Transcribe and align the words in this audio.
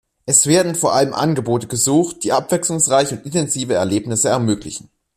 Es 0.25 0.47
werden 0.47 0.73
vor 0.73 0.95
allem 0.95 1.13
Angebote 1.13 1.67
gesucht, 1.67 2.23
die 2.23 2.31
abwechslungsreiche 2.33 3.17
und 3.17 3.23
intensive 3.23 3.75
Erlebnisse 3.75 4.29
ermöglichen. 4.29 4.89